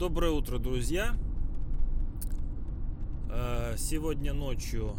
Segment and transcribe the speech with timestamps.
[0.00, 1.14] Доброе утро, друзья.
[3.28, 4.96] Э, сегодня ночью,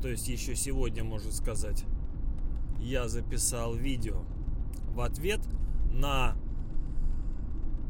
[0.00, 1.84] то есть еще сегодня, можно сказать,
[2.78, 4.22] я записал видео
[4.94, 5.40] в ответ
[5.92, 6.36] на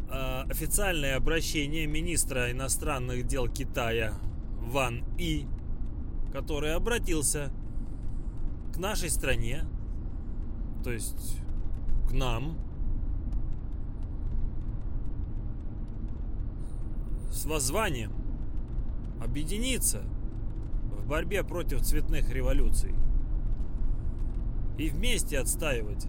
[0.09, 4.14] э, официальное обращение министра иностранных дел Китая
[4.62, 5.46] Ван И,
[6.32, 7.52] который обратился
[8.72, 9.66] к нашей стране,
[10.82, 11.36] то есть
[12.08, 12.66] к нам,
[17.36, 18.13] с воззванием
[19.22, 20.03] объединиться
[20.90, 22.95] в борьбе против цветных революций
[24.79, 26.07] и вместе отстаивать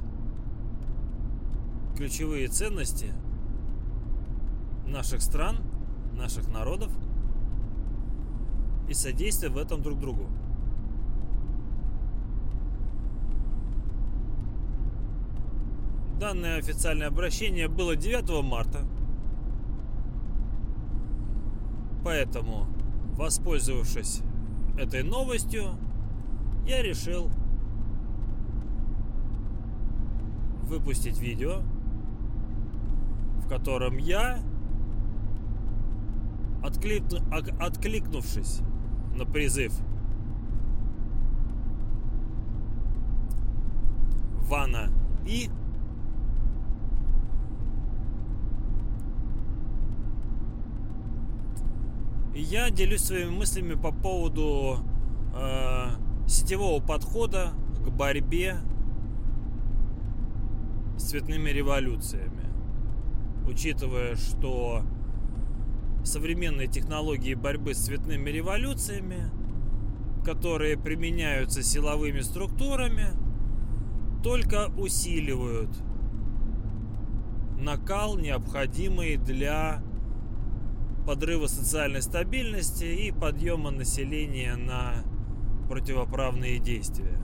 [1.97, 3.11] ключевые ценности
[4.85, 5.57] наших стран,
[6.13, 6.91] наших народов
[8.87, 10.27] и содействие в этом друг другу.
[16.19, 18.85] Данное официальное обращение было 9 марта.
[22.07, 22.67] Поэтому,
[23.17, 24.21] воспользовавшись
[24.77, 25.71] этой новостью,
[26.65, 27.29] я решил
[30.63, 31.63] выпустить видео,
[33.43, 34.39] в котором я,
[36.63, 37.19] откликну,
[37.59, 38.61] откликнувшись
[39.17, 39.77] на призыв
[44.43, 44.91] Вана
[45.25, 45.49] и
[52.41, 54.79] я делюсь своими мыслями по поводу
[55.35, 55.87] э,
[56.27, 58.57] сетевого подхода к борьбе
[60.97, 62.45] с цветными революциями.
[63.47, 64.83] Учитывая, что
[66.03, 69.31] современные технологии борьбы с цветными революциями,
[70.25, 73.07] которые применяются силовыми структурами,
[74.23, 75.69] только усиливают
[77.57, 79.81] накал, необходимый для
[81.07, 85.05] подрыва социальной стабильности и подъема населения на
[85.69, 87.17] противоправные действия.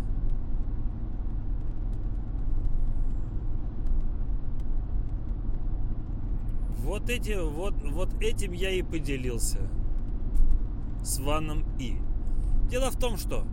[6.78, 9.60] Вот, эти, вот, вот этим я и поделился
[11.04, 11.98] с Ваном И.
[12.70, 13.44] Дело в том, что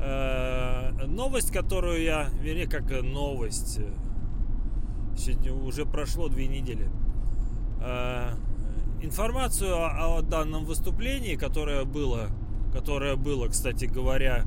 [0.00, 3.78] э, новость, которую я, вернее, как новость,
[5.16, 6.90] сегодня уже прошло две недели,
[7.80, 8.32] э,
[9.00, 12.28] информацию о, о данном выступлении, которое было,
[12.72, 14.44] которое было, кстати говоря,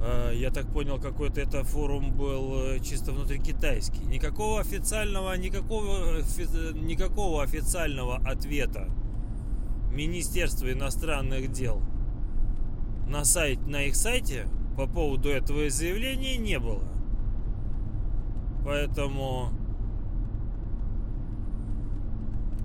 [0.00, 4.04] э, я так понял, какой-то это форум был э, чисто внутрикитайский.
[4.04, 6.20] Никакого официального, никакого,
[6.74, 8.88] никакого официального ответа
[9.92, 11.82] Министерства иностранных дел
[13.08, 16.84] на, сайт, на их сайте по поводу этого заявления не было.
[18.64, 19.50] Поэтому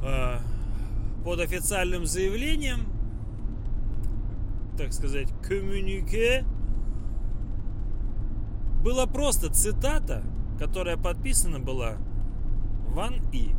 [0.03, 0.37] э,
[1.25, 2.85] под официальным заявлением,
[4.77, 6.45] так сказать, коммунике,
[8.83, 10.23] была просто цитата,
[10.59, 11.97] которая подписана была
[12.89, 13.55] Ван И.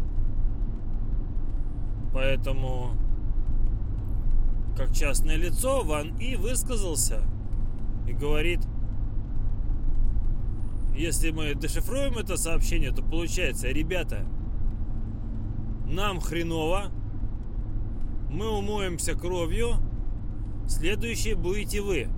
[2.14, 2.92] Поэтому,
[4.76, 7.20] как частное лицо, Ван И высказался
[8.08, 8.60] и говорит,
[10.94, 14.24] если мы дешифруем это сообщение, то получается, ребята,
[15.84, 16.92] нам хреново,
[18.30, 19.76] мы умоемся кровью,
[20.66, 22.08] следующие будете вы.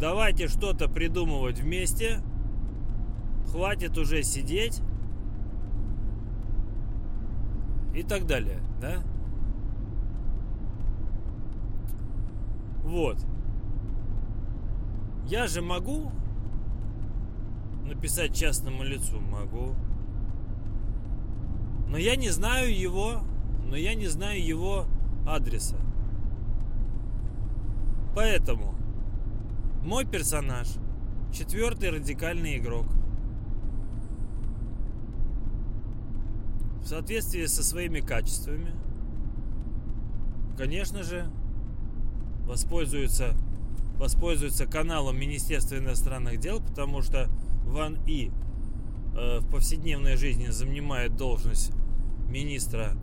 [0.00, 2.20] Давайте что-то придумывать вместе.
[3.50, 4.80] Хватит уже сидеть.
[7.94, 9.02] И так далее, да?
[12.84, 13.18] Вот.
[15.26, 16.12] Я же могу
[17.84, 19.74] написать частному лицу, могу.
[21.88, 23.20] Но я не знаю его
[23.68, 24.86] но я не знаю его
[25.26, 25.76] адреса.
[28.14, 28.74] Поэтому
[29.84, 30.68] мой персонаж
[31.32, 32.86] четвертый радикальный игрок.
[36.82, 38.72] В соответствии со своими качествами,
[40.56, 41.30] конечно же,
[42.46, 43.34] воспользуется,
[43.98, 47.28] воспользуется каналом Министерства иностранных дел, потому что
[47.64, 48.30] Ван И
[49.14, 51.72] э, в повседневной жизни занимает должность
[52.26, 52.96] министра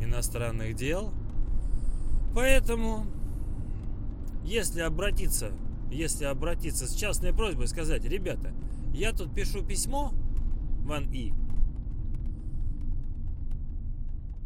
[0.00, 1.12] иностранных дел.
[2.34, 3.06] Поэтому,
[4.44, 5.52] если обратиться,
[5.90, 8.52] если обратиться с частной просьбой, сказать, ребята,
[8.92, 10.12] я тут пишу письмо,
[10.84, 11.32] Ван И,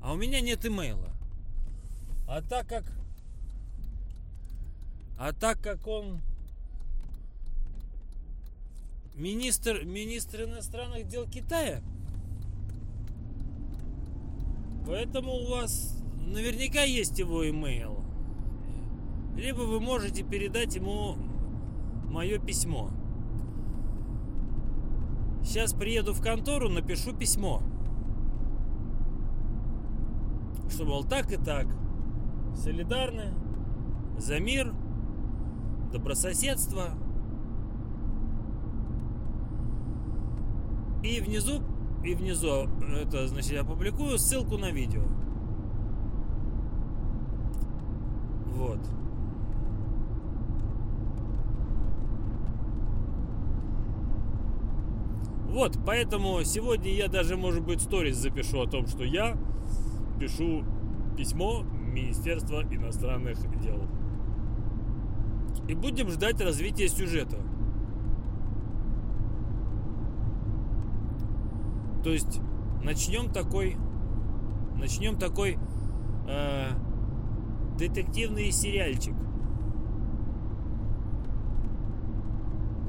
[0.03, 1.11] а у меня нет имейла.
[2.27, 2.85] А так как
[5.19, 6.21] а так как он
[9.15, 11.81] министр, министр иностранных дел Китая,
[14.87, 18.01] Поэтому у вас наверняка есть его имейл.
[19.37, 21.17] Либо вы можете передать ему
[22.11, 22.91] мое письмо.
[25.43, 27.63] Сейчас приеду в контору, напишу письмо.
[30.71, 31.67] Что, мол, так и так.
[32.55, 33.35] Солидарны.
[34.19, 34.73] За мир.
[35.93, 36.91] Добрососедство.
[41.03, 41.63] И внизу,
[42.05, 42.69] и внизу,
[43.01, 45.03] это значит, я публикую ссылку на видео.
[48.47, 48.81] Вот.
[55.53, 59.37] Вот, поэтому сегодня я даже, может быть, сторис запишу о том, что я
[60.19, 60.65] пишу
[61.17, 63.83] письмо Министерства иностранных дел.
[65.69, 67.37] И будем ждать развития сюжета.
[72.03, 72.41] То есть
[72.83, 73.77] начнем такой,
[74.77, 75.59] начнем такой
[76.29, 76.69] э,
[77.79, 79.15] детективный сериальчик.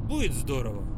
[0.08, 0.93] Будет здорово.